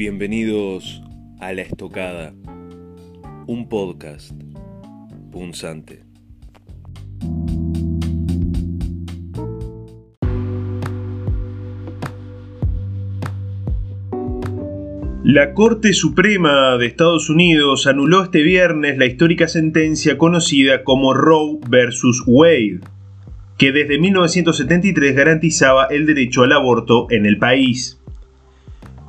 [0.00, 1.02] Bienvenidos
[1.40, 2.32] a La Estocada,
[3.46, 4.32] un podcast
[5.30, 6.04] punzante.
[15.22, 21.58] La Corte Suprema de Estados Unidos anuló este viernes la histórica sentencia conocida como Roe
[21.68, 22.22] vs.
[22.26, 22.80] Wade,
[23.58, 27.99] que desde 1973 garantizaba el derecho al aborto en el país.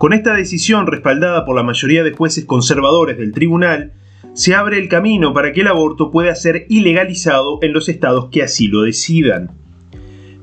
[0.01, 3.93] Con esta decisión respaldada por la mayoría de jueces conservadores del tribunal,
[4.33, 8.41] se abre el camino para que el aborto pueda ser ilegalizado en los estados que
[8.41, 9.51] así lo decidan.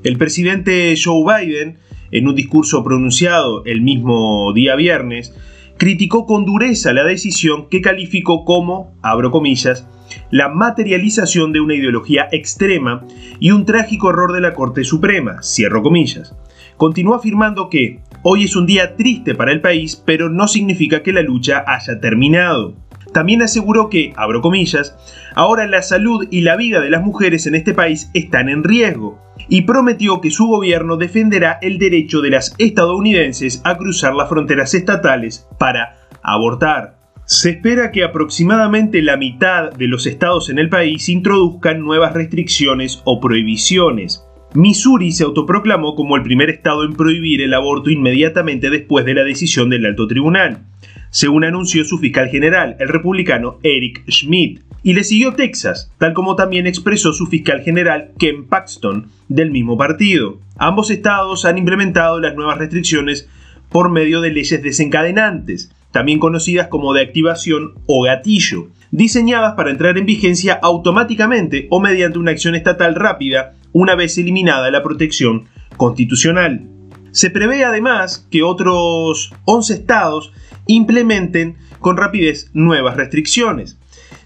[0.05, 1.77] El presidente Joe Biden,
[2.11, 5.35] en un discurso pronunciado el mismo día viernes,
[5.75, 9.85] criticó con dureza la decisión que calificó como, abro comillas,
[10.31, 13.05] la materialización de una ideología extrema
[13.41, 16.33] y un trágico error de la Corte Suprema, cierro comillas.
[16.77, 21.13] Continuó afirmando que hoy es un día triste para el país, pero no significa que
[21.13, 22.75] la lucha haya terminado.
[23.13, 24.95] También aseguró que, abro comillas,
[25.35, 29.19] ahora la salud y la vida de las mujeres en este país están en riesgo,
[29.47, 34.73] y prometió que su gobierno defenderá el derecho de las estadounidenses a cruzar las fronteras
[34.73, 36.97] estatales para abortar.
[37.25, 43.01] Se espera que aproximadamente la mitad de los estados en el país introduzcan nuevas restricciones
[43.05, 44.23] o prohibiciones.
[44.53, 49.23] Missouri se autoproclamó como el primer estado en prohibir el aborto inmediatamente después de la
[49.23, 50.65] decisión del alto tribunal
[51.11, 54.61] según anunció su fiscal general, el republicano Eric Schmidt.
[54.81, 59.77] Y le siguió Texas, tal como también expresó su fiscal general Ken Paxton, del mismo
[59.77, 60.39] partido.
[60.57, 63.27] Ambos estados han implementado las nuevas restricciones
[63.69, 69.97] por medio de leyes desencadenantes, también conocidas como de activación o gatillo, diseñadas para entrar
[69.97, 75.47] en vigencia automáticamente o mediante una acción estatal rápida una vez eliminada la protección
[75.77, 76.67] constitucional.
[77.11, 80.31] Se prevé además que otros 11 estados
[80.67, 83.77] implementen con rapidez nuevas restricciones,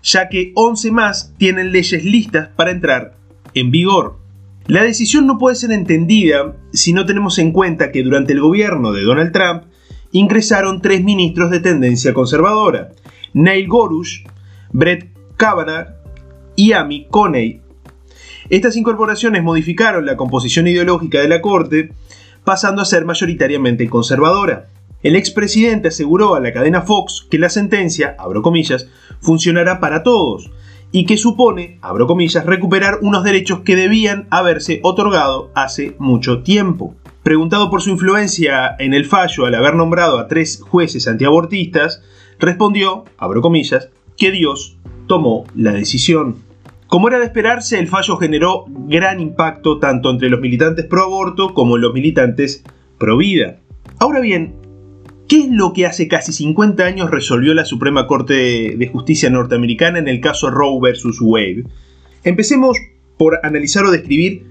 [0.01, 3.15] ya que 11 más tienen leyes listas para entrar
[3.53, 4.19] en vigor.
[4.67, 8.91] La decisión no puede ser entendida si no tenemos en cuenta que durante el gobierno
[8.91, 9.63] de Donald Trump
[10.11, 12.91] ingresaron tres ministros de tendencia conservadora,
[13.33, 14.25] Neil Gorsuch,
[14.71, 15.87] Brett Kavanaugh
[16.55, 17.62] y Amy Coney.
[18.53, 21.91] Estas incorporaciones modificaron la composición ideológica de la Corte,
[22.43, 24.67] pasando a ser mayoritariamente conservadora.
[25.01, 28.87] El expresidente aseguró a la cadena Fox que la sentencia, abro comillas,
[29.21, 30.51] funcionará para todos
[30.91, 36.93] y que supone, abro comillas, recuperar unos derechos que debían haberse otorgado hace mucho tiempo.
[37.23, 42.03] Preguntado por su influencia en el fallo al haber nombrado a tres jueces antiabortistas,
[42.37, 44.77] respondió, abro comillas, que Dios
[45.07, 46.52] tomó la decisión.
[46.93, 51.55] Como era de esperarse, el fallo generó gran impacto tanto entre los militantes pro aborto
[51.55, 52.63] como los militantes
[52.99, 53.57] pro vida.
[53.97, 54.53] Ahora bien,
[55.27, 59.97] ¿Qué es lo que hace casi 50 años resolvió la Suprema Corte de Justicia norteamericana
[59.97, 61.19] en el caso Roe vs.
[61.19, 61.63] Wade?
[62.23, 62.77] Empecemos
[63.17, 64.45] por analizar o describir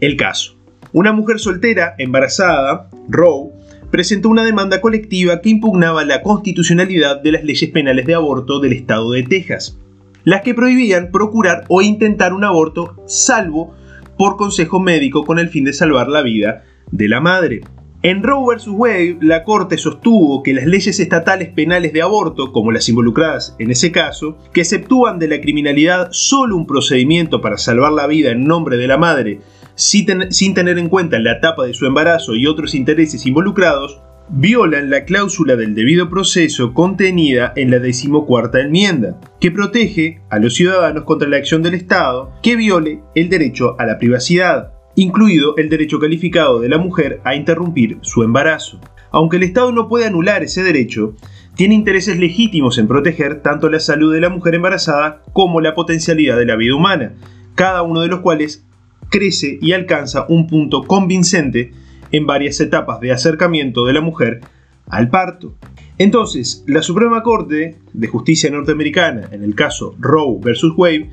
[0.00, 0.54] el caso.
[0.92, 3.50] Una mujer soltera, embarazada, Roe,
[3.90, 8.74] presentó una demanda colectiva que impugnaba la constitucionalidad de las leyes penales de aborto del
[8.74, 9.76] estado de Texas,
[10.24, 13.74] las que prohibían procurar o intentar un aborto salvo
[14.18, 17.60] por consejo médico con el fin de salvar la vida de la madre.
[18.02, 18.68] En Roe vs.
[18.68, 23.70] Wade, la Corte sostuvo que las leyes estatales penales de aborto, como las involucradas en
[23.70, 28.44] ese caso, que exceptúan de la criminalidad solo un procedimiento para salvar la vida en
[28.44, 29.40] nombre de la madre,
[29.74, 34.00] sin tener en cuenta la etapa de su embarazo y otros intereses involucrados,
[34.32, 40.54] violan la cláusula del debido proceso contenida en la decimocuarta enmienda, que protege a los
[40.54, 45.68] ciudadanos contra la acción del Estado que viole el derecho a la privacidad incluido el
[45.68, 48.80] derecho calificado de la mujer a interrumpir su embarazo.
[49.10, 51.14] Aunque el Estado no puede anular ese derecho,
[51.54, 56.36] tiene intereses legítimos en proteger tanto la salud de la mujer embarazada como la potencialidad
[56.36, 57.14] de la vida humana,
[57.54, 58.66] cada uno de los cuales
[59.10, 61.72] crece y alcanza un punto convincente
[62.12, 64.40] en varias etapas de acercamiento de la mujer
[64.88, 65.54] al parto.
[65.98, 70.72] Entonces, la Suprema Corte de Justicia norteamericana, en el caso Roe vs.
[70.76, 71.10] Wade,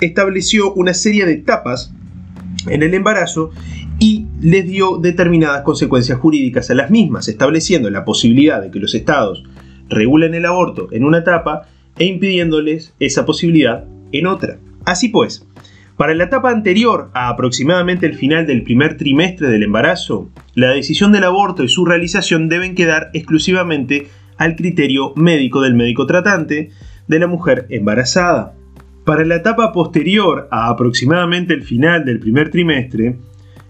[0.00, 1.92] estableció una serie de etapas
[2.68, 3.50] en el embarazo
[3.98, 8.94] y les dio determinadas consecuencias jurídicas a las mismas, estableciendo la posibilidad de que los
[8.94, 9.44] estados
[9.88, 14.58] regulen el aborto en una etapa e impidiéndoles esa posibilidad en otra.
[14.84, 15.46] Así pues,
[15.96, 21.12] para la etapa anterior a aproximadamente el final del primer trimestre del embarazo, la decisión
[21.12, 26.70] del aborto y su realización deben quedar exclusivamente al criterio médico del médico tratante
[27.06, 28.54] de la mujer embarazada.
[29.04, 33.16] Para la etapa posterior a aproximadamente el final del primer trimestre,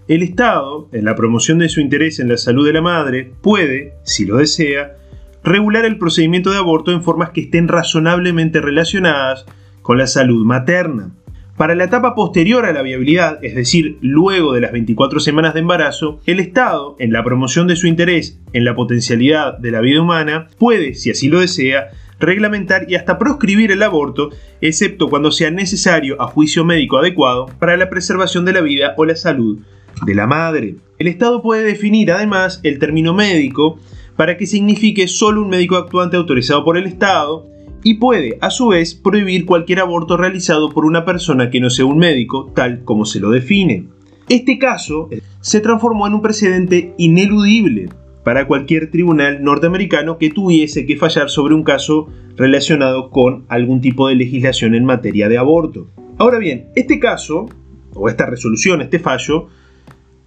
[0.07, 3.93] el Estado, en la promoción de su interés en la salud de la madre, puede,
[4.03, 4.95] si lo desea,
[5.43, 9.45] regular el procedimiento de aborto en formas que estén razonablemente relacionadas
[9.81, 11.11] con la salud materna.
[11.57, 15.61] Para la etapa posterior a la viabilidad, es decir, luego de las 24 semanas de
[15.61, 20.01] embarazo, el Estado, en la promoción de su interés en la potencialidad de la vida
[20.01, 25.49] humana, puede, si así lo desea, reglamentar y hasta proscribir el aborto, excepto cuando sea
[25.49, 29.59] necesario a juicio médico adecuado para la preservación de la vida o la salud
[30.05, 30.75] de la madre.
[30.99, 33.79] El Estado puede definir además el término médico
[34.17, 37.47] para que signifique solo un médico actuante autorizado por el Estado,
[37.85, 41.85] y puede, a su vez, prohibir cualquier aborto realizado por una persona que no sea
[41.85, 43.85] un médico, tal como se lo define.
[44.27, 45.07] Este caso
[45.39, 47.89] se transformó en un precedente ineludible
[48.23, 54.07] para cualquier tribunal norteamericano que tuviese que fallar sobre un caso relacionado con algún tipo
[54.07, 55.85] de legislación en materia de aborto.
[56.17, 57.45] Ahora bien, este caso,
[57.93, 59.49] o esta resolución, este fallo,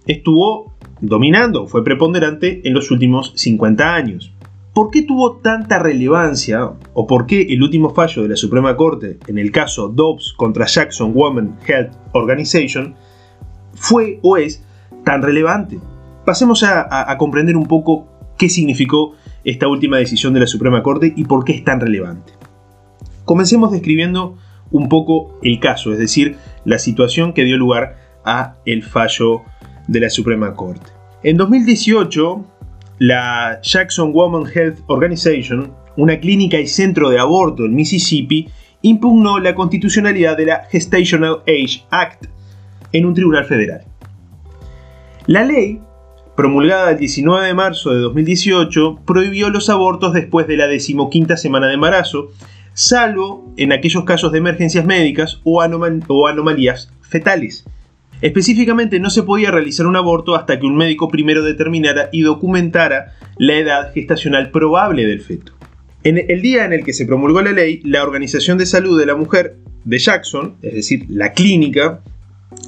[0.07, 4.31] estuvo dominando, fue preponderante en los últimos 50 años.
[4.73, 9.17] ¿Por qué tuvo tanta relevancia o por qué el último fallo de la Suprema Corte
[9.27, 12.95] en el caso Dobbs contra Jackson Women Health Organization
[13.73, 14.63] fue o es
[15.03, 15.79] tan relevante?
[16.25, 18.07] Pasemos a, a comprender un poco
[18.37, 22.33] qué significó esta última decisión de la Suprema Corte y por qué es tan relevante.
[23.25, 24.37] Comencemos describiendo
[24.71, 29.41] un poco el caso, es decir, la situación que dio lugar a el fallo
[29.87, 30.91] de la Suprema Corte.
[31.23, 32.45] En 2018,
[32.99, 38.49] la Jackson Woman Health Organization, una clínica y centro de aborto en Mississippi,
[38.81, 42.25] impugnó la constitucionalidad de la Gestational Age Act
[42.91, 43.83] en un tribunal federal.
[45.27, 45.81] La ley,
[46.35, 51.67] promulgada el 19 de marzo de 2018, prohibió los abortos después de la decimoquinta semana
[51.67, 52.29] de embarazo,
[52.73, 55.61] salvo en aquellos casos de emergencias médicas o,
[56.07, 57.65] o anomalías fetales.
[58.21, 63.13] Específicamente no se podía realizar un aborto hasta que un médico primero determinara y documentara
[63.37, 65.53] la edad gestacional probable del feto.
[66.03, 69.05] En el día en el que se promulgó la ley, la Organización de Salud de
[69.05, 72.01] la Mujer de Jackson, es decir, la clínica,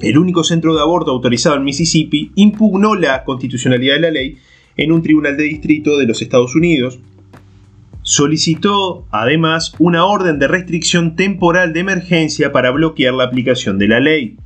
[0.02, 4.38] el único centro de aborto autorizado en Mississippi, impugnó la constitucionalidad de la ley
[4.78, 7.00] en un tribunal de distrito de los Estados Unidos.
[8.04, 14.00] Solicitó además una orden de restricción temporal de emergencia para bloquear la aplicación de la
[14.00, 14.38] ley.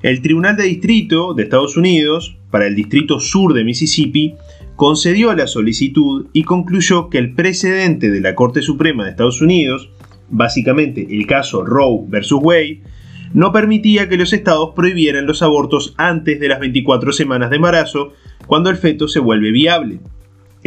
[0.00, 4.36] El Tribunal de Distrito de Estados Unidos, para el Distrito Sur de Mississippi,
[4.76, 9.90] concedió la solicitud y concluyó que el precedente de la Corte Suprema de Estados Unidos,
[10.30, 12.82] básicamente el caso Roe versus Wade,
[13.34, 18.12] no permitía que los estados prohibieran los abortos antes de las 24 semanas de embarazo
[18.46, 19.98] cuando el feto se vuelve viable.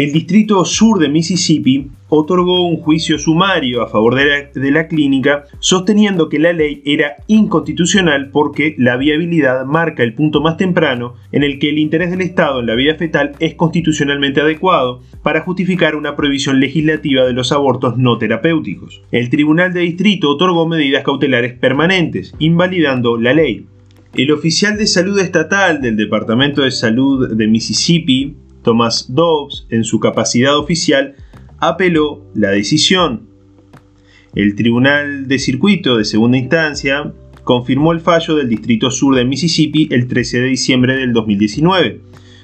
[0.01, 6.27] El Distrito Sur de Mississippi otorgó un juicio sumario a favor de la, clínica, sosteniendo
[6.27, 11.59] que la ley era inconstitucional porque la viabilidad marca el punto más temprano en el
[11.59, 16.15] que el interés del Estado en la vida fetal es constitucionalmente adecuado para justificar una
[16.15, 19.03] prohibición legislativa de los abortos no terapéuticos.
[19.11, 23.67] El Tribunal de Distrito otorgó medidas cautelares permanentes, invalidando la ley.
[24.15, 29.99] El oficial de salud estatal del Departamento de Salud de Mississippi, Thomas Dobbs, en su
[29.99, 31.15] capacidad oficial,
[31.59, 33.27] apeló la decisión.
[34.35, 37.11] El Tribunal de Circuito de Segunda Instancia
[37.43, 42.01] confirmó el fallo del Distrito Sur de Mississippi el 13 de diciembre del 2019,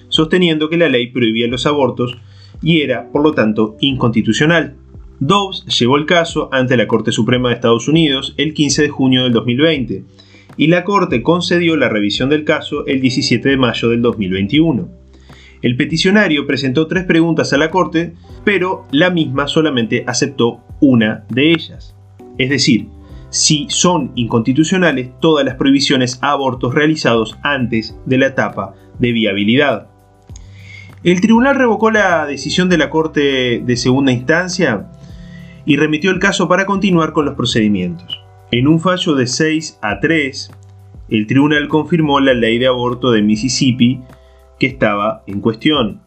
[0.09, 2.17] sosteniendo que la ley prohibía los abortos
[2.61, 4.75] y era, por lo tanto, inconstitucional.
[5.19, 9.23] Dobbs llevó el caso ante la Corte Suprema de Estados Unidos el 15 de junio
[9.23, 10.03] del 2020
[10.57, 14.89] y la Corte concedió la revisión del caso el 17 de mayo del 2021.
[15.61, 21.51] El peticionario presentó tres preguntas a la Corte, pero la misma solamente aceptó una de
[21.51, 21.95] ellas.
[22.37, 22.87] Es decir,
[23.29, 29.87] si son inconstitucionales todas las prohibiciones a abortos realizados antes de la etapa de viabilidad.
[31.03, 34.87] El tribunal revocó la decisión de la Corte de segunda instancia
[35.65, 38.19] y remitió el caso para continuar con los procedimientos.
[38.51, 40.51] En un fallo de 6 a 3,
[41.09, 44.01] el tribunal confirmó la ley de aborto de Mississippi
[44.59, 46.01] que estaba en cuestión.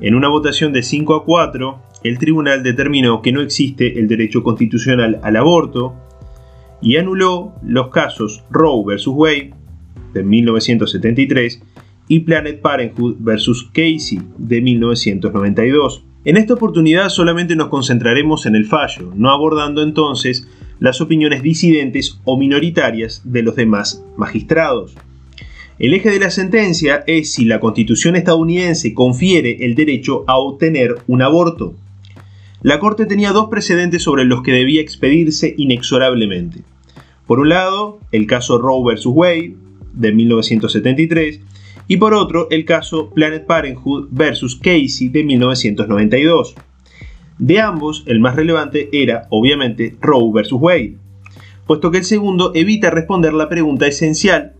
[0.00, 4.42] En una votación de 5 a 4, el tribunal determinó que no existe el derecho
[4.42, 5.94] constitucional al aborto
[6.82, 9.06] y anuló los casos Roe vs.
[9.06, 9.54] Wade
[10.12, 11.62] de 1973
[12.08, 13.64] y Planet Parenthood vs.
[13.72, 16.04] Casey de 1992.
[16.26, 20.48] En esta oportunidad solamente nos concentraremos en el fallo, no abordando entonces
[20.78, 24.94] las opiniones disidentes o minoritarias de los demás magistrados.
[25.76, 30.94] El eje de la sentencia es si la constitución estadounidense confiere el derecho a obtener
[31.08, 31.74] un aborto.
[32.62, 36.60] La Corte tenía dos precedentes sobre los que debía expedirse inexorablemente.
[37.26, 39.06] Por un lado, el caso Roe vs.
[39.06, 39.56] Wade
[39.92, 41.40] de 1973
[41.88, 44.54] y por otro, el caso Planet Parenthood vs.
[44.62, 46.54] Casey de 1992.
[47.38, 50.98] De ambos, el más relevante era, obviamente, Roe versus Wade,
[51.66, 54.54] puesto que el segundo evita responder la pregunta esencial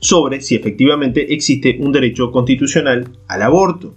[0.00, 3.94] sobre si efectivamente existe un derecho constitucional al aborto,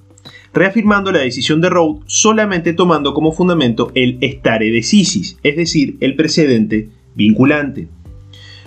[0.54, 6.16] reafirmando la decisión de Roe solamente tomando como fundamento el stare decisis, es decir, el
[6.16, 7.88] precedente vinculante.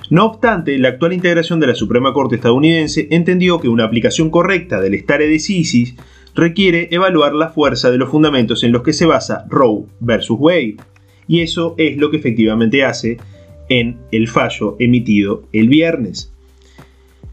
[0.09, 4.81] No obstante, la actual integración de la Suprema Corte estadounidense entendió que una aplicación correcta
[4.81, 5.97] del stare decisis
[6.35, 10.76] requiere evaluar la fuerza de los fundamentos en los que se basa Roe versus Wade,
[11.26, 13.16] y eso es lo que efectivamente hace
[13.69, 16.36] en el fallo emitido el viernes.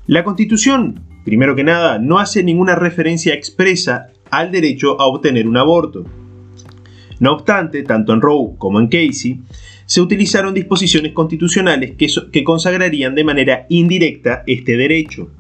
[0.06, 5.56] La Constitución, primero que nada, no hace ninguna referencia expresa al derecho a obtener un
[5.56, 6.04] aborto.
[7.22, 9.40] No obstante, tanto en Roe como en Casey,
[9.86, 15.32] se utilizaron disposiciones constitucionales que, consagrarían de manera indirecta este derecho.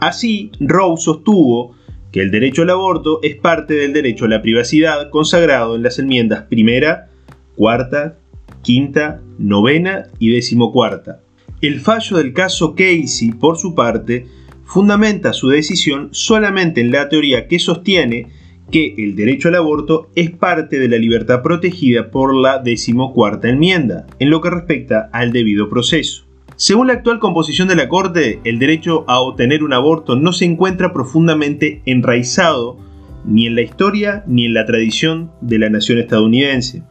[0.00, 1.76] Así, Roe sostuvo
[2.10, 6.00] que el derecho al aborto es parte del derecho a la privacidad consagrado en las
[6.00, 7.08] enmiendas primera,
[7.54, 8.18] cuarta,
[8.62, 11.20] quinta, novena y decimocuarta.
[11.66, 14.28] El fallo del caso Casey, por su parte,
[14.64, 18.28] fundamenta su decisión solamente en la teoría que sostiene
[18.70, 24.06] que el derecho al aborto es parte de la libertad protegida por la decimocuarta enmienda,
[24.20, 26.24] en lo que respecta al debido proceso.
[26.54, 30.44] Según la actual composición de la Corte, el derecho a obtener un aborto no se
[30.44, 32.78] encuentra profundamente enraizado
[33.24, 36.84] ni en la historia ni en la tradición de la nación estadounidense.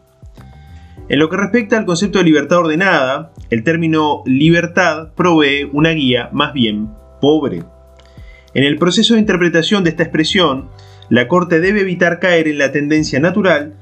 [1.07, 6.29] En lo que respecta al concepto de libertad ordenada, el término libertad provee una guía
[6.33, 6.89] más bien
[7.21, 7.63] pobre.
[8.55, 10.69] En el proceso de interpretación de esta expresión,
[11.09, 13.75] la Corte debe evitar caer en la tendencia natural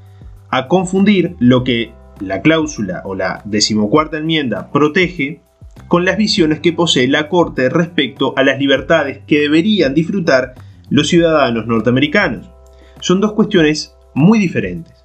[0.50, 5.40] a confundir lo que la cláusula o la decimocuarta enmienda protege
[5.88, 10.54] con las visiones que posee la Corte respecto a las libertades que deberían disfrutar
[10.90, 12.50] los ciudadanos norteamericanos.
[13.00, 15.03] Son dos cuestiones muy diferentes.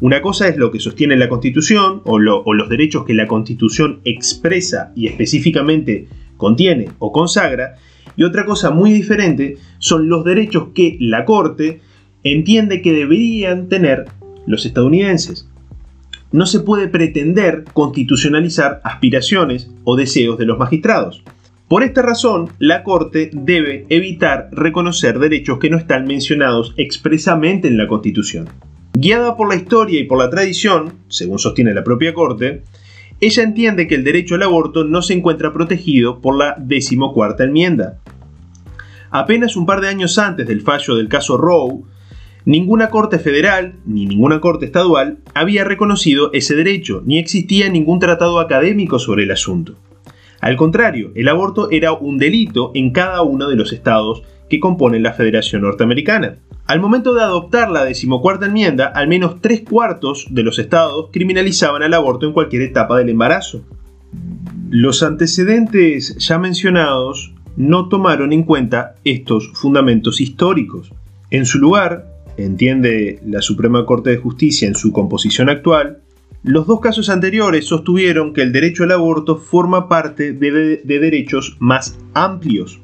[0.00, 4.92] Una cosa es lo que sostiene la Constitución o, los derechos que la Constitución expresa
[4.94, 7.76] y específicamente contiene o consagra,
[8.16, 11.80] y otra cosa muy diferente son los derechos que la Corte
[12.22, 14.06] entiende que deberían tener
[14.46, 15.48] los estadounidenses
[16.34, 21.22] no se puede pretender constitucionalizar aspiraciones o deseos de los magistrados.
[21.68, 27.76] Por esta razón, la Corte debe evitar reconocer derechos que no están mencionados expresamente en
[27.78, 28.48] la Constitución.
[28.96, 32.62] Guiada por la historia y por la tradición, según sostiene la propia Corte,
[33.20, 37.98] ella entiende que el derecho al aborto no se encuentra protegido por la decimocuarta enmienda.
[39.10, 41.82] Apenas un par de años antes del fallo del caso Roe,
[42.46, 48.38] Ninguna corte federal ni ninguna corte estadual había reconocido ese derecho, ni existía ningún tratado
[48.38, 49.76] académico sobre el asunto.
[50.44, 55.02] Al contrario, el aborto era un delito en cada uno de los estados que componen
[55.02, 56.36] la Federación Norteamericana.
[56.66, 61.82] Al momento de adoptar la decimocuarta enmienda, al menos tres cuartos de los estados criminalizaban
[61.82, 63.64] el aborto en cualquier etapa del embarazo.
[64.68, 70.92] Los antecedentes ya mencionados no tomaron en cuenta estos fundamentos históricos.
[71.30, 72.04] En su lugar,
[72.36, 76.02] entiende la Suprema Corte de Justicia en su composición actual,
[76.44, 81.98] los dos casos anteriores sostuvieron que el derecho al aborto forma parte de, derechos más
[82.12, 82.82] amplios,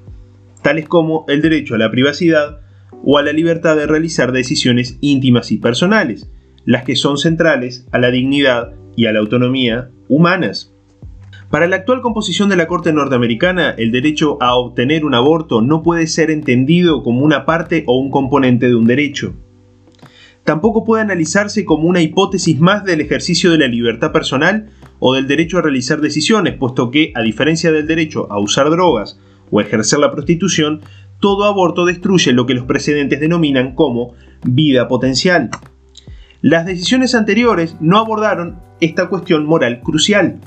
[0.63, 2.61] tales como el derecho a la privacidad
[3.05, 6.31] o a la libertad de realizar decisiones íntimas y personales,
[6.65, 10.73] las que son centrales a la dignidad y a la autonomía humanas.
[11.51, 15.83] Para la actual composición de la Corte norteamericana, el derecho a obtener un aborto no
[15.83, 19.35] puede ser entendido como una parte o un componente de un derecho.
[20.51, 25.29] Tampoco puede analizarse como una hipótesis más del ejercicio de la libertad personal o del
[25.29, 29.21] derecho a realizar decisiones, puesto que, a diferencia del derecho a usar drogas
[29.53, 30.81] o ejercer la prostitución,
[31.21, 35.51] todo aborto destruye lo que los precedentes denominan como vida potencial.
[36.43, 40.41] Las decisiones anteriores no abordaron esta cuestión moral crucial.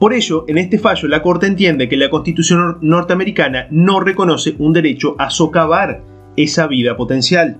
[0.00, 4.72] Por ello, en este fallo, la Corte entiende que la Constitución norteamericana no reconoce un
[4.72, 6.02] derecho a socavar
[6.36, 7.58] esa vida potencial.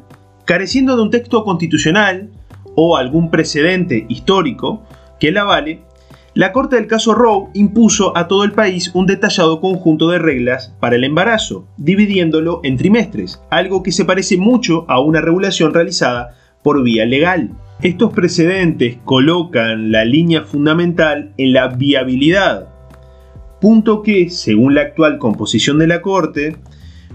[0.48, 2.30] Careciendo de un texto constitucional
[2.74, 4.82] o algún precedente histórico
[5.20, 5.82] que la avale,
[6.32, 10.74] la Corte del caso Roe impuso a todo el país un detallado conjunto de reglas
[10.80, 16.34] para el embarazo, dividiéndolo en trimestres, algo que se parece mucho a una regulación realizada
[16.62, 17.50] por vía legal.
[17.82, 22.68] Estos precedentes colocan la línea fundamental en la viabilidad,
[23.60, 26.56] punto que, según la actual composición de la Corte,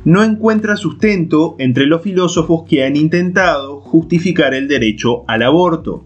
[0.06, 6.06] no encuentra sustento entre los filósofos que han intentado justificar el derecho al aborto.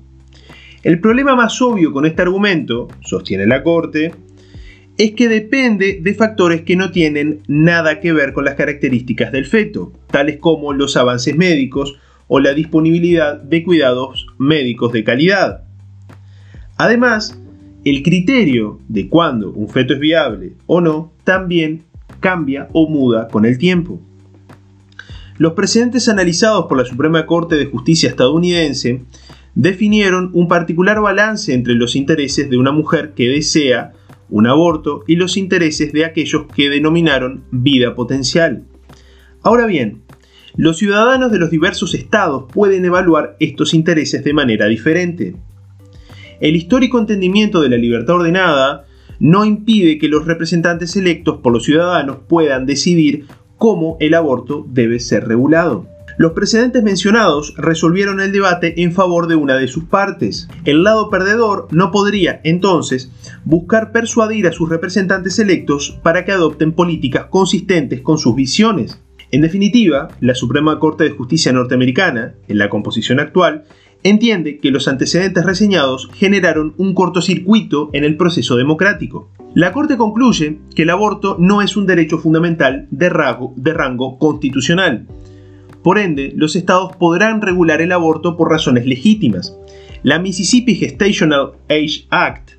[0.84, 4.12] El problema más obvio con este argumento, sostiene la Corte,
[4.98, 9.46] es que depende de factores que no tienen nada que ver con las características del
[9.46, 15.64] feto, tales como los avances médicos o la disponibilidad de cuidados médicos de calidad.
[16.78, 17.40] Además,
[17.86, 21.84] el criterio de cuándo un feto es viable o no también
[22.20, 24.02] cambia o muda con el tiempo.
[25.38, 29.04] Los precedentes analizados por la Suprema Corte de Justicia estadounidense
[29.54, 33.94] definieron un particular balance entre los intereses de una mujer que desea
[34.30, 38.64] un aborto y los intereses de aquellos que denominaron vida potencial.
[39.44, 40.02] Ahora bien,
[40.56, 45.36] los ciudadanos de los diversos estados pueden evaluar estos intereses de manera diferente.
[46.40, 48.87] El histórico entendimiento de la libertad ordenada
[49.20, 53.26] no impide que los representantes electos por los ciudadanos puedan decidir
[53.58, 55.88] cómo el aborto debe ser regulado.
[56.18, 60.48] Los precedentes mencionados resolvieron el debate en favor de una de sus partes.
[60.66, 63.12] El lado perdedor no podría, entonces,
[63.46, 69.00] buscar persuadir a sus representantes electos para que adopten políticas consistentes con sus visiones.
[69.30, 73.66] En definitiva, la Suprema Corte de Justicia norteamericana, en la composición actual,
[74.10, 79.30] entiende que los antecedentes reseñados generaron un cortocircuito en el proceso democrático.
[79.54, 85.08] La Corte concluye que el aborto no es un derecho fundamental de rango, constitucional,
[85.88, 89.58] por ende, los estados podrán regular el aborto por razones legítimas.
[90.04, 92.52] La Mississippi Gestational Age Act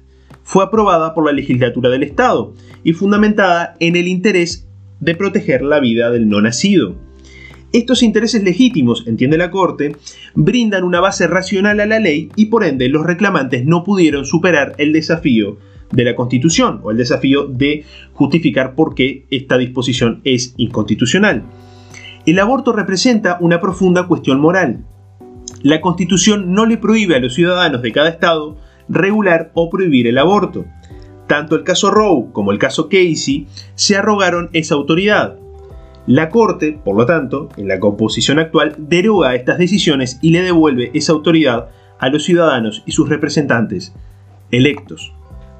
[0.42, 4.66] fue aprobada por la legislatura del estado y fundamentada en el interés
[5.00, 6.96] de proteger la vida del no nacido.
[7.72, 9.94] Estos intereses legítimos, entiende la Corte,
[10.34, 14.74] brindan una base racional a la ley y por ende los reclamantes no pudieron superar
[14.78, 15.58] el desafío
[15.92, 17.84] de la Constitución o el desafío de
[18.14, 21.44] justificar por qué esta disposición es inconstitucional.
[22.24, 24.84] El aborto representa una profunda cuestión moral.
[25.62, 28.56] La Constitución no le prohíbe a los ciudadanos de cada estado
[28.88, 30.64] regular o prohibir el aborto.
[31.26, 35.36] Tanto el caso Roe como el caso Casey se arrogaron esa autoridad.
[36.08, 40.90] La Corte, por lo tanto, en la composición actual, deroga estas decisiones y le devuelve
[40.94, 43.94] esa autoridad a los ciudadanos y sus representantes
[44.50, 45.12] electos.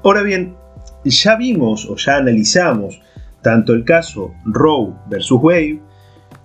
[0.03, 0.55] Ahora bien,
[1.05, 2.99] ya vimos o ya analizamos
[3.43, 5.81] tanto el caso Roe versus Wade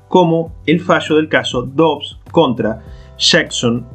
[0.08, 2.82] como el fallo del caso Dobbs contra
[3.16, 3.86] Jackson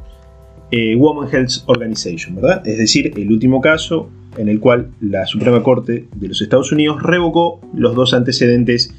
[0.72, 0.98] eh,
[1.30, 2.66] Health Organization, ¿verdad?
[2.66, 7.00] Es decir, el último caso en el cual la Suprema Corte de los Estados Unidos
[7.00, 8.92] revocó los dos antecedentes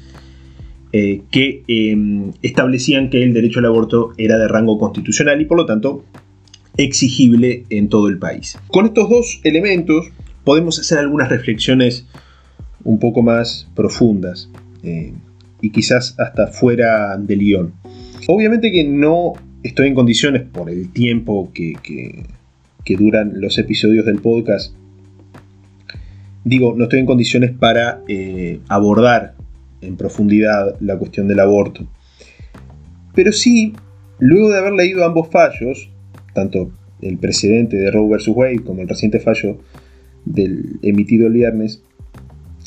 [0.92, 5.56] eh, que em, establecían que el derecho al aborto era de rango constitucional y por
[5.56, 6.04] lo tanto
[6.76, 8.58] exigible en todo el país.
[8.68, 10.06] Con estos dos elementos
[10.44, 12.06] podemos hacer algunas reflexiones
[12.84, 14.50] un poco más profundas.
[14.82, 15.12] Eh,
[15.62, 17.72] y quizás hasta fuera de Lyon.
[18.26, 22.26] Obviamente que no estoy en condiciones, por el tiempo que,
[22.98, 24.74] duran los episodios del podcast,
[26.44, 29.34] digo, no estoy en condiciones para eh, abordar
[29.82, 31.86] en profundidad la cuestión del aborto.
[33.14, 33.74] Pero sí,
[34.18, 35.90] luego de haber leído ambos fallos,
[36.34, 38.28] tanto el precedente de Roe vs.
[38.28, 39.58] Wade como el reciente fallo
[40.24, 41.82] del emitido el viernes,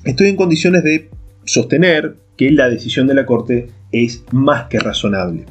[0.04, 1.10] estoy en condiciones de
[1.45, 5.45] sostener que la decisión de la Corte es más que razonable.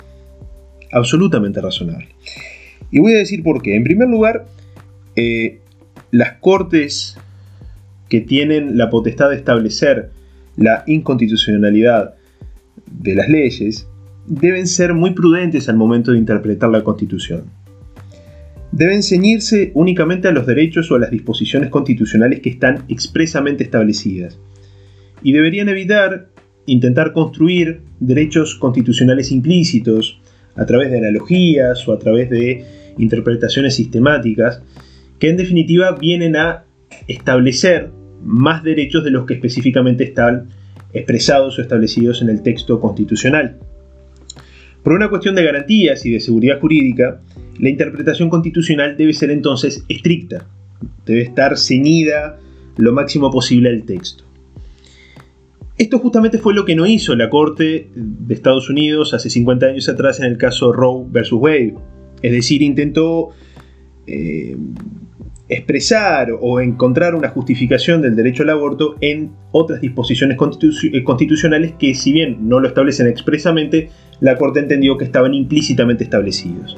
[0.93, 2.09] Absolutamente razonable.
[2.91, 3.75] Y voy a decir por qué.
[3.75, 4.47] En primer lugar,
[5.17, 5.61] eh,
[6.11, 7.17] las Cortes
[8.09, 10.11] que tienen la potestad de establecer
[10.57, 12.15] la inconstitucionalidad
[12.87, 13.89] de las leyes
[14.27, 17.45] deben ser muy prudentes al momento de interpretar la Constitución.
[18.73, 24.39] Deben ceñirse únicamente a los derechos o a las disposiciones constitucionales que están expresamente establecidas.
[25.23, 26.29] Y deberían evitar
[26.67, 30.21] intentar construir derechos constitucionales implícitos
[30.57, 32.65] a través de analogías o a través de
[32.99, 34.63] interpretaciones sistemáticas
[35.19, 36.65] que en definitiva vienen a
[37.07, 37.91] establecer
[38.25, 40.49] más derechos de los que específicamente están
[40.93, 43.57] expresados o establecidos en el texto constitucional.
[44.83, 47.21] Por una cuestión de garantías y de seguridad jurídica,
[47.59, 50.47] la interpretación constitucional debe ser entonces estricta,
[51.07, 52.39] debe estar ceñida
[52.77, 54.25] lo máximo posible al texto.
[55.77, 59.89] Esto justamente fue lo que no hizo la Corte de Estados Unidos hace 50 años
[59.89, 61.75] atrás en el caso Roe versus Wade.
[62.23, 63.31] Es decir, intentó
[64.07, 64.57] eh,
[65.49, 71.95] expresar o encontrar una justificación del derecho al aborto en otras disposiciones eh, constitucionales que
[71.95, 76.77] si bien no lo establecen expresamente, la Corte entendió que estaban implícitamente establecidos.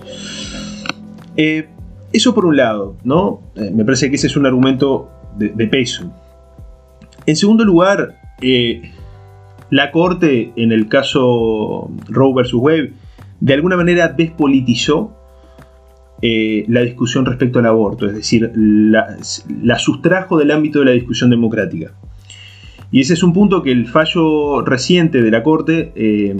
[1.36, 1.68] Eh,
[2.12, 3.40] eso por un lado, ¿no?
[3.54, 6.10] me parece que ese es un argumento de peso.
[7.26, 8.82] En segundo lugar, eh,
[9.70, 12.54] la Corte, en el caso Roe vs.
[12.54, 12.92] Wade,
[13.40, 15.12] de alguna manera despolitizó
[16.28, 19.16] eh, la discusión respecto al aborto, es decir, la,
[19.78, 21.92] sustrajo del ámbito de la discusión democrática.
[22.90, 26.34] Y ese es un punto que el fallo reciente de la Corte eh,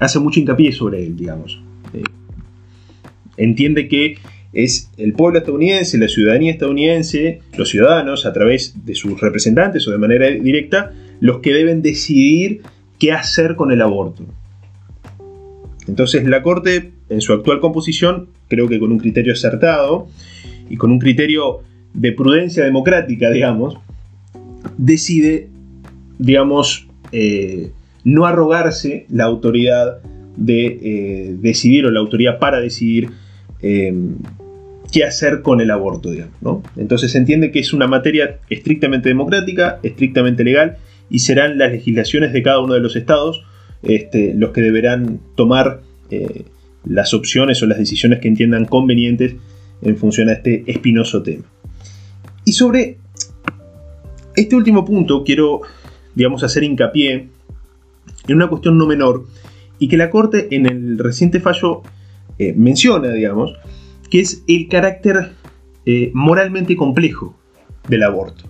[0.00, 1.62] hace mucho hincapié sobre él, digamos.
[3.38, 4.18] entiende que
[4.52, 9.92] es el pueblo estadounidense, la ciudadanía estadounidense, los ciudadanos a través de sus representantes o
[9.92, 12.60] de manera directa, los que deben decidir
[12.98, 14.26] qué hacer con el aborto.
[15.88, 20.08] Entonces la Corte, en su actual composición, creo que con un criterio acertado
[20.68, 21.60] y con un criterio
[21.94, 23.78] de prudencia democrática, digamos,
[24.76, 25.48] decide,
[26.18, 27.70] digamos, eh,
[28.04, 30.00] no arrogarse la autoridad
[30.36, 33.08] de eh, decidir o la autoridad para decidir
[33.62, 33.94] eh,
[34.92, 36.34] qué hacer con el aborto, digamos.
[36.42, 36.62] ¿no?
[36.76, 40.76] Entonces se entiende que es una materia estrictamente democrática, estrictamente legal,
[41.08, 43.44] y serán las legislaciones de cada uno de los estados
[43.82, 46.44] este, los que deberán tomar eh,
[46.84, 49.36] las opciones o las decisiones que entiendan convenientes
[49.82, 51.44] en función a este espinoso tema.
[52.44, 52.98] Y sobre
[54.34, 55.60] este último punto quiero,
[56.14, 57.28] digamos, hacer hincapié
[58.28, 59.26] en una cuestión no menor
[59.78, 61.82] y que la Corte en el reciente fallo
[62.38, 63.54] eh, menciona, digamos,
[64.10, 65.32] que es el carácter
[65.86, 67.36] eh, moralmente complejo
[67.88, 68.44] del aborto.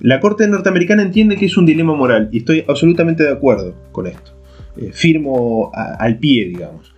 [0.00, 4.06] La Corte norteamericana entiende que es un dilema moral y estoy absolutamente de acuerdo con
[4.06, 4.32] esto.
[4.76, 6.91] Eh, firmo al pie, digamos.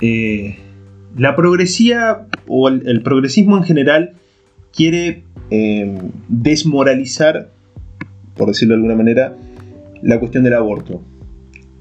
[0.00, 0.56] Eh,
[1.16, 4.14] la progresía o el, progresismo en general
[4.72, 5.24] quiere
[6.28, 7.48] desmoralizar,
[8.36, 9.36] por decirlo de alguna manera,
[10.02, 11.02] la cuestión del aborto.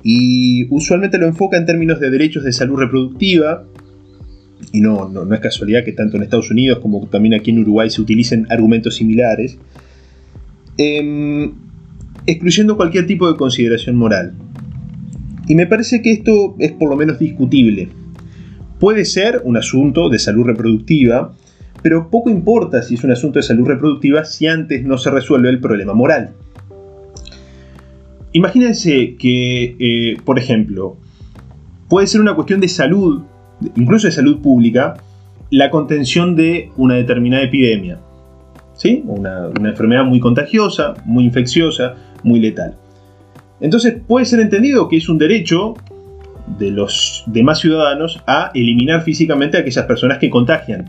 [0.04, 3.66] Y usualmente lo enfoca en términos de derechos de salud reproductiva,
[4.72, 7.90] y no, no, es casualidad que tanto en Estados Unidos como también aquí en Uruguay
[7.90, 9.58] se utilicen argumentos similares,
[10.78, 11.54] em,
[12.26, 14.34] excluyendo cualquier tipo de consideración moral.
[15.48, 17.90] Y me parece que esto es por lo menos discutible.
[18.84, 21.32] Puede ser un asunto de salud reproductiva,
[21.82, 25.48] pero poco importa si es un asunto de salud reproductiva si antes no se resuelve
[25.48, 26.32] el problema moral.
[28.34, 30.98] Imagínense que, eh, por ejemplo,
[31.88, 33.22] puede ser una cuestión de salud
[33.78, 34.96] incluso de salud pública,
[35.50, 38.00] la contención de una determinada epidemia.
[38.74, 39.02] ¿Sí?
[39.06, 42.76] Una, enfermedad muy contagiosa, muy infecciosa, muy letal.
[43.62, 45.76] Entonces puede ser entendido que es un derecho
[46.58, 50.86] de los demás ciudadanos a eliminar físicamente a aquellas personas que contagian,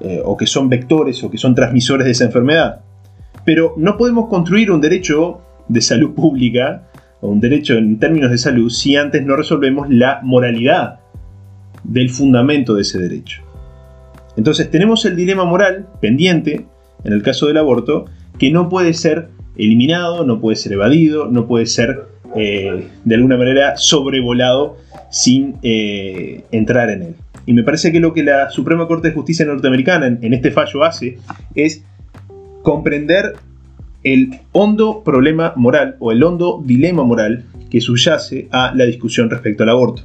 [0.00, 2.80] eh, o que son vectores o que son transmisores de esa enfermedad.
[3.44, 6.88] Pero no podemos construir un derecho de salud pública
[7.20, 11.00] o un derecho en términos de salud si antes no resolvemos la moralidad
[11.84, 13.42] del fundamento de ese derecho.
[14.36, 16.66] Entonces tenemos el dilema moral pendiente,
[17.04, 18.06] en el caso del aborto,
[18.38, 23.36] que no puede ser eliminado, no puede ser evadido, no puede ser eh, de alguna
[23.36, 24.78] manera sobrevolado
[25.10, 27.14] sin eh, entrar en él.
[27.44, 30.84] Y me parece que lo que la Suprema Corte de Justicia norteamericana en este fallo
[30.84, 31.18] hace
[31.54, 31.84] es
[32.62, 33.34] comprender
[34.04, 39.62] el hondo problema moral o el hondo dilema moral que subyace a la discusión respecto
[39.62, 40.02] al aborto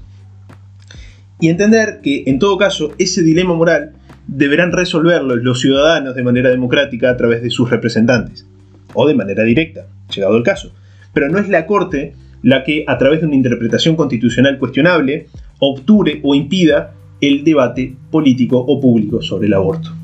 [1.39, 3.93] y entender que en todo caso ese dilema moral
[4.27, 8.45] deberán resolverlo los ciudadanos de manera democrática a través de sus representantes,
[8.93, 10.73] o de manera directa, llegado el caso.
[11.17, 15.25] Pero no es la Corte la que, a través de una interpretación constitucional cuestionable,
[15.57, 19.95] obture o impida el debate político o público sobre el aborto.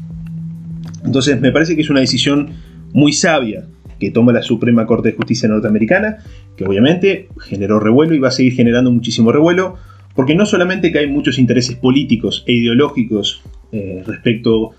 [1.06, 2.50] Entonces me parece que es una decisión
[2.94, 3.68] muy sabia
[4.00, 6.18] que toma la Suprema Corte de Justicia norteamericana,
[6.58, 9.76] que obviamente generó revuelo y va a seguir generando muchísimo revuelo,
[10.16, 14.72] porque no solamente que hay muchos intereses políticos e ideológicos eh, respecto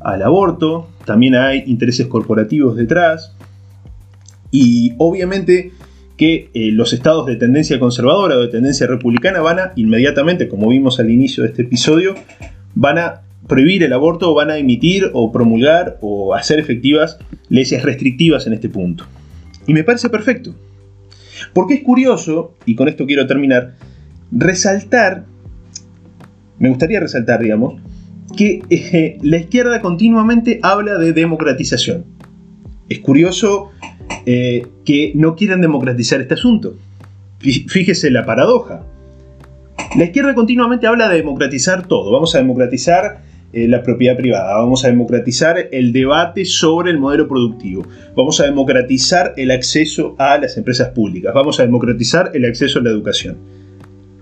[0.00, 3.34] al aborto, también hay intereses corporativos detrás.
[4.50, 5.72] Y obviamente
[6.16, 10.68] que eh, los estados de tendencia conservadora o de tendencia republicana van a inmediatamente, como
[10.68, 12.14] vimos al inicio de este episodio,
[12.74, 17.82] van a prohibir el aborto o van a emitir o promulgar o hacer efectivas leyes
[17.82, 19.04] restrictivas en este punto.
[19.66, 20.54] Y me parece perfecto.
[21.54, 23.74] Porque es curioso, y con esto quiero terminar,
[24.32, 25.24] resaltar,
[26.58, 27.80] me gustaría resaltar, digamos,
[28.36, 32.04] que eh, la izquierda continuamente habla de democratización.
[32.88, 33.70] Es curioso
[34.26, 36.74] eh, que no quieran democratizar este asunto.
[37.40, 38.84] Fíjese la paradoja.
[39.96, 42.10] La izquierda continuamente habla de democratizar todo.
[42.10, 47.26] Vamos a democratizar eh, la propiedad privada, vamos a democratizar el debate sobre el modelo
[47.26, 47.82] productivo,
[48.14, 52.82] vamos a democratizar el acceso a las empresas públicas, vamos a democratizar el acceso a
[52.82, 53.38] la educación.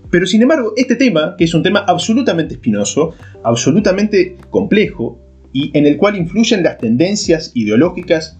[0.09, 5.19] Pero sin embargo, este tema, que es un tema absolutamente espinoso, absolutamente complejo,
[5.51, 8.37] y en el cual influyen las tendencias ideológicas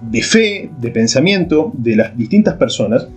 [0.00, 3.08] de fe, de pensamiento de las distintas personas,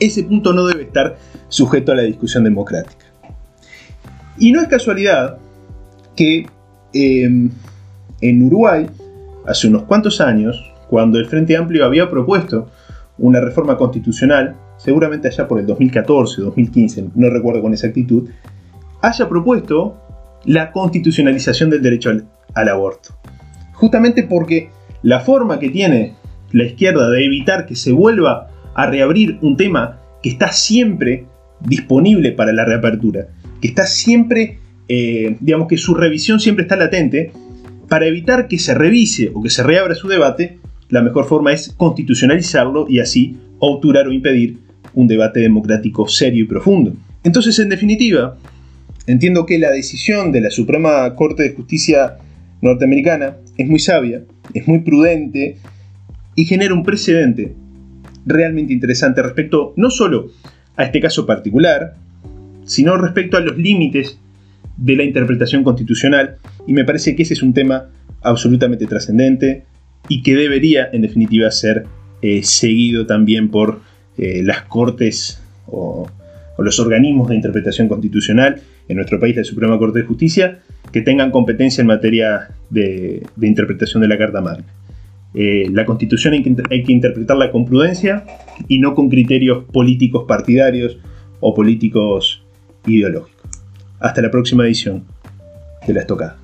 [0.00, 1.16] ese punto no debe estar
[1.48, 3.06] sujeto a la discusión democrática.
[4.38, 5.38] Y no es casualidad
[6.16, 6.46] que
[6.92, 7.50] em,
[8.20, 8.86] en Uruguay,
[9.46, 12.70] hace unos cuantos años, cuando el Frente Amplio había propuesto
[13.18, 18.28] una reforma constitucional seguramente allá por el 2014, 2015, no recuerdo con exactitud,
[19.00, 19.96] haya propuesto
[20.44, 23.10] la constitucionalización del derecho al, al aborto.
[23.74, 24.70] Justamente porque
[25.02, 26.14] la forma que tiene
[26.52, 31.26] la izquierda de evitar que se vuelva a reabrir un tema que está siempre
[31.60, 33.28] disponible para la reapertura,
[33.60, 37.32] que está siempre, eh, digamos que su revisión siempre está latente,
[37.88, 41.74] para evitar que se revise o que se reabra su debate, la mejor forma es
[41.76, 44.58] constitucionalizarlo y así obturar o impedir
[44.94, 46.94] un debate democrático serio y profundo.
[47.24, 48.36] Entonces, en definitiva,
[49.06, 52.18] entiendo que la decisión de la Suprema Corte de Justicia
[52.60, 54.22] norteamericana es muy sabia,
[54.54, 55.58] es muy prudente
[56.34, 57.54] y genera un precedente
[58.24, 60.30] realmente interesante respecto no solo
[60.76, 61.96] a este caso particular,
[62.64, 64.18] sino respecto a los límites
[64.76, 66.36] de la interpretación constitucional.
[66.66, 67.90] Y me parece que ese es un tema
[68.22, 69.64] absolutamente trascendente
[70.08, 71.86] y que debería en definitiva ser
[72.22, 73.80] eh, seguido también por
[74.18, 76.08] eh, las cortes o,
[76.58, 78.60] los organismos de interpretación constitucional
[78.92, 80.60] en nuestro país, la Suprema Corte de Justicia,
[80.92, 84.64] que tengan competencia en materia de, interpretación de la Carta Magna.
[85.34, 88.24] Eh, la Constitución hay que, interpretarla con prudencia
[88.68, 90.98] y no con criterios políticos partidarios
[91.40, 92.44] o políticos
[92.86, 93.42] ideológicos.
[93.98, 95.04] Hasta la próxima edición
[95.86, 96.41] de La Estocada.